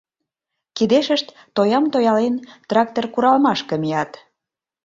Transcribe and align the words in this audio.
Кидешышт 0.75 1.27
тоям 1.55 1.85
тоялен, 1.93 2.35
трактор 2.69 3.05
куралмашке 3.13 3.75
мият. 3.83 4.11